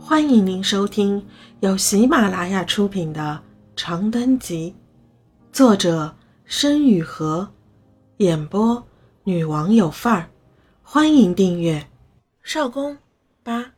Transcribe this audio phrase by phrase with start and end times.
[0.00, 1.26] 欢迎您收听
[1.60, 3.42] 由喜马拉雅出品的
[3.76, 4.74] 《长灯集》，
[5.54, 7.46] 作者申雨禾，
[8.18, 8.82] 演播
[9.24, 10.30] 女王有范儿。
[10.82, 11.86] 欢迎订阅。
[12.42, 12.96] 少公
[13.42, 13.72] 八，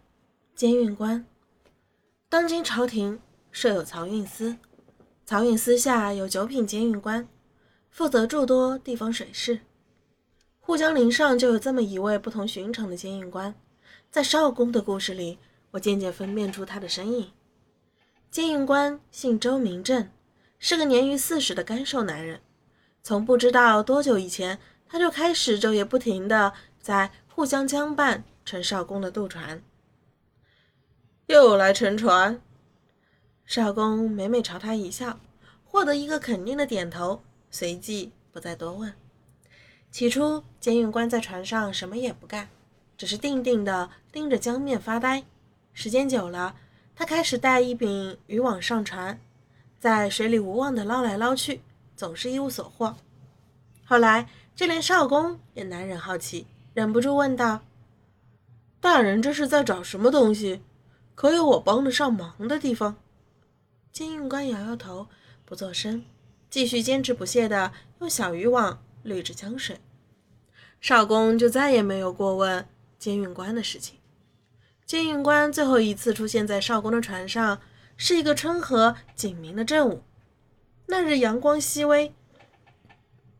[0.54, 1.24] 监运官。
[2.28, 3.18] 当今朝廷
[3.50, 4.56] 设有漕运司，
[5.26, 7.26] 漕运司下有九品监运官，
[7.90, 9.60] 负责诸多地方水事。
[10.60, 13.54] 沪江陵上就有这么一位不同寻常的监运官，
[14.10, 15.38] 在少公的故事里。
[15.72, 17.32] 我渐渐分辨出他的身影。
[18.30, 20.10] 监运官姓周，名震，
[20.58, 22.40] 是个年逾四十的干瘦男人。
[23.02, 24.58] 从不知道多久以前，
[24.88, 29.62] 他就开始昼夜不停地在沪江江畔乘少公的渡船。
[31.26, 32.40] 又来乘船？
[33.46, 35.18] 少公每每朝他一笑，
[35.64, 38.92] 获得一个肯定的点头，随即不再多问。
[39.90, 42.48] 起初，监运官在船上什么也不干，
[42.96, 45.24] 只是定定地盯着江面发呆。
[45.72, 46.56] 时间久了，
[46.94, 49.18] 他开始带一柄渔网上船，
[49.78, 51.62] 在水里无望地捞来捞去，
[51.96, 52.96] 总是一无所获。
[53.84, 57.60] 后来，就连少公也难忍好奇，忍不住问道
[58.80, 60.62] ：“大人这是在找什么东西？
[61.14, 62.96] 可有我帮得上忙的地方？”
[63.92, 65.08] 监运官摇摇头，
[65.44, 66.04] 不作声，
[66.50, 69.80] 继续坚持不懈地用小渔网滤着江水。
[70.80, 72.66] 少公就再也没有过问
[72.98, 73.99] 监运官的事情。
[74.90, 77.60] 监运官最后一次出现在少公的船上，
[77.96, 80.02] 是一个春和景明的正午。
[80.86, 82.12] 那日阳光熹微，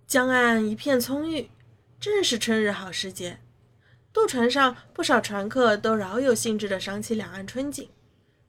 [0.07, 1.51] 江岸一片葱郁，
[1.99, 3.41] 正是春日好时节。
[4.13, 7.91] 渡船上不少船客都饶有兴致地赏起两岸春景，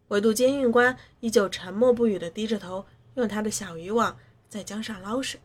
[0.10, 2.86] 唯独监运官依旧沉默不语地低着头，
[3.16, 4.16] 用他的小渔网
[4.48, 5.42] 在江上捞水。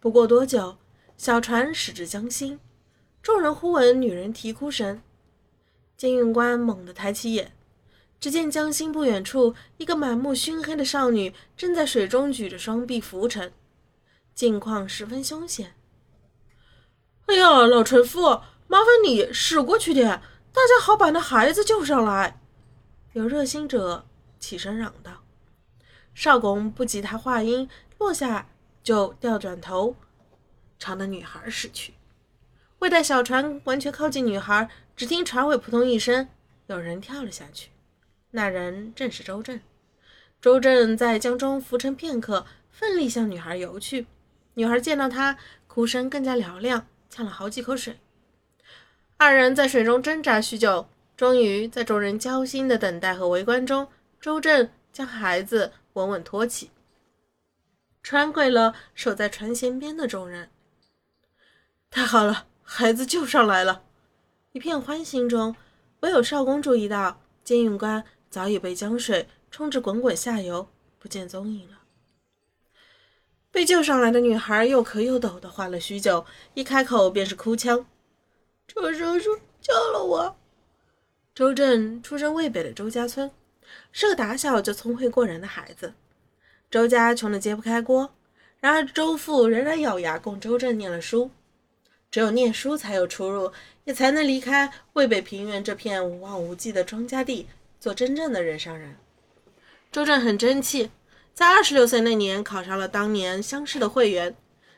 [0.00, 0.78] 不过多久，
[1.16, 2.58] 小船驶至江心，
[3.22, 5.00] 众人忽闻女人啼哭声。
[5.98, 7.56] 监运官猛地抬起眼，
[8.20, 13.52] 只见江心不远处，一个满目熏黑的少女正在水中举着双臂浮沉，
[14.32, 15.74] 境况十分凶险。
[17.26, 18.22] 哎呀，老船夫，
[18.68, 22.40] 麻烦你驶过去点，大家好把那孩子救上来。
[23.14, 24.06] 有热心者
[24.38, 25.24] 起身嚷道。
[26.14, 27.68] 少公不及他话音
[27.98, 28.48] 落下，
[28.84, 29.96] 就调转头
[30.78, 31.94] 朝那女孩驶去。
[32.78, 36.28] 未待小船完全靠近女孩，只听船尾扑通一声，
[36.66, 37.70] 有人跳了下去。
[38.30, 39.60] 那人正是周正。
[40.40, 44.06] 周正在江中浮沉片刻，奋力向女孩游去。
[44.54, 45.36] 女孩见到他，
[45.66, 47.98] 哭声更加嘹亮，呛了好几口水。
[49.16, 53.88] 二人在水中挣扎许久，终于在众人焦心的等待和围观中，
[54.20, 56.70] 周正将孩子稳稳托起，
[58.04, 60.48] 穿过了守在船舷边的众人。
[61.90, 62.46] 太好了！
[62.70, 63.82] 孩子救上来了，
[64.52, 65.56] 一片欢欣中，
[66.00, 70.68] 唯有少公注意到监运官早已被江水冲至滚滚下游，
[70.98, 71.78] 不见踪影了。
[73.50, 77.86] 被救上来的女孩又咳又抖的唤了许久，一开口便是哭腔
[78.68, 80.36] ：“周叔叔救了我。”
[81.34, 83.30] 周正出生渭北的周家村，
[83.92, 85.94] 是个打小就聪慧过人的孩子。
[86.70, 88.14] 周家穷得揭不开锅，
[88.60, 91.30] 然而周父仍然咬牙供周正念了书。
[92.10, 93.52] 只有念书才有出路，
[93.84, 97.46] 也才能离开渭北平原这片无望无际的庄稼地，
[97.78, 98.96] 做真正的人上人。
[99.92, 100.90] 周正很争气，
[101.34, 104.34] 在二十六岁那年考上了当年乡试的会员，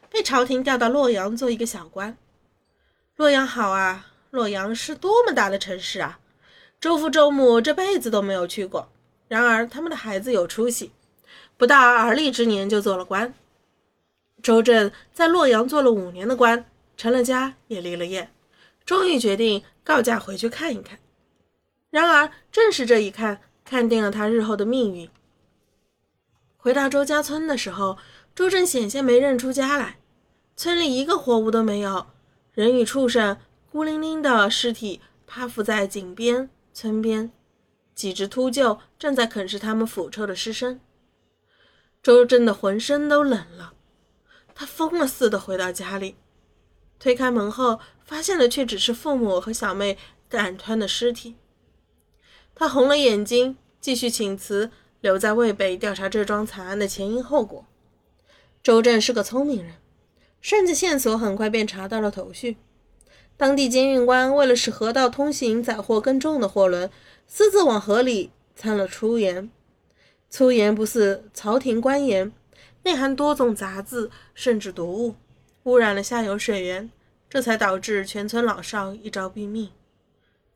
[0.08, 2.16] 被朝廷调到洛阳做一个小官。
[3.16, 6.18] 洛阳好啊，洛阳是多么大的城市啊！
[6.80, 8.90] 周父周母这辈子都没有去过，
[9.28, 10.90] 然而他们的孩子有出息，
[11.56, 13.34] 不到而立之年就做了官。
[14.42, 16.64] 周正在洛阳做了五年的官。
[17.00, 18.30] 成了家，也离了业，
[18.84, 20.98] 终于决定告假回去看一看。
[21.88, 25.08] 然而，正是这一看，看定了他日后的命运。
[26.58, 27.96] 回到周家村的时候，
[28.34, 29.96] 周正险些没认出家来。
[30.54, 32.08] 村里一个活物都没有，
[32.52, 33.38] 人与畜生
[33.72, 37.32] 孤零零的尸体趴伏在井边、村边，
[37.94, 40.78] 几只秃鹫正在啃食他们腐臭的尸身。
[42.02, 43.72] 周正的浑身都冷了，
[44.54, 46.16] 他疯了似的回到家里。
[47.00, 49.98] 推开门后，发现的却只是父母和小妹
[50.28, 51.34] 胆穿的尸体。
[52.54, 54.70] 他红了眼睛，继续请辞，
[55.00, 57.64] 留在渭北调查这桩惨案的前因后果。
[58.62, 59.76] 周正是个聪明人，
[60.42, 62.58] 顺着线索，很快便查到了头绪。
[63.38, 66.90] 当地监运官为了使河道通行载货更重的货轮，
[67.26, 69.50] 私自往河里掺了粗盐。
[70.28, 72.30] 粗盐不似朝廷官盐，
[72.82, 75.14] 内含多种杂质，甚至毒物。
[75.64, 76.90] 污染了下游水源，
[77.28, 79.70] 这才导致全村老少一朝毙命。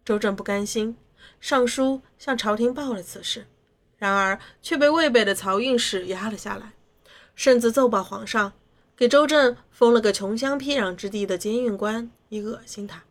[0.05, 0.97] 周正不甘心，
[1.41, 3.47] 上书向朝廷报了此事，
[3.99, 6.73] 然而却被渭北的漕运使压了下来，
[7.35, 8.53] 甚至奏报皇上，
[8.97, 13.03] 给周正封了个穷乡僻壤之地的监运官，以恶心他。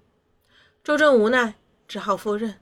[0.84, 1.56] 周正无奈，
[1.88, 2.56] 只好否认。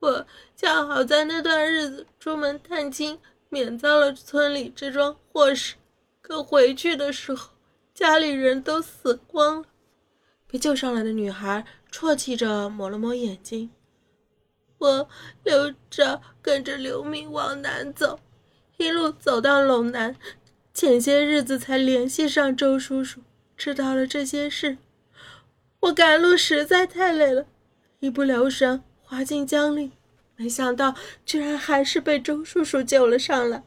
[0.00, 5.74] 我恰好在那段日子出门探亲，免遭了村里这桩祸事。
[6.20, 7.50] 可回去的时候，
[7.98, 9.66] 家里人都死光了。
[10.46, 13.70] 被救上来的女孩啜泣着抹了抹眼睛。
[14.78, 15.08] 我
[15.42, 18.20] 留着跟着刘明往南走，
[18.76, 20.14] 一路走到陇南，
[20.72, 23.20] 前些日子才联系上周叔叔，
[23.56, 24.78] 知道了这些事。
[25.80, 27.46] 我赶路实在太累了，
[27.98, 29.90] 一不留神滑进江里，
[30.36, 30.94] 没想到
[31.26, 33.64] 居然还是被周叔叔救了上来。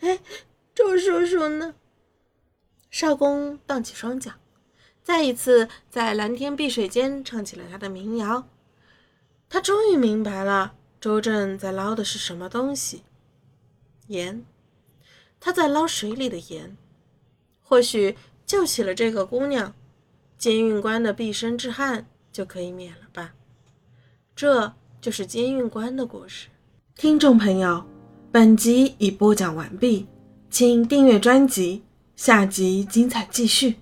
[0.00, 0.18] 哎，
[0.74, 1.74] 周叔叔呢？
[2.90, 4.34] 少公荡起双桨，
[5.02, 8.48] 再一次在蓝天碧水间唱起了他的民谣。
[9.48, 13.02] 他终于明白了，周正在捞的是什么东西——
[14.08, 14.44] 盐。
[15.38, 16.76] 他在捞水里的盐。
[17.62, 18.16] 或许
[18.46, 19.74] 救起了这个姑娘，
[20.38, 23.34] 监狱官的毕生之憾就可以免了吧？
[24.36, 26.48] 这就是监狱官的故事。
[26.94, 27.84] 听众朋友，
[28.30, 30.06] 本集已播讲完毕，
[30.48, 31.82] 请订阅专辑，
[32.16, 33.76] 下集精彩继续。